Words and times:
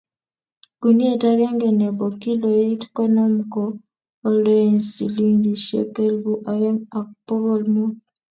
guniet 0.81 1.21
agenge 1.31 1.69
nebo 1.79 2.05
kiloit 2.21 2.81
konom 2.95 3.33
ko 3.53 3.63
oldoen 4.27 4.75
silingisiek 4.91 5.89
elipu 6.05 6.33
aeng 6.51 6.79
ak 6.99 7.07
bokol 7.27 7.63
mut 7.73 7.95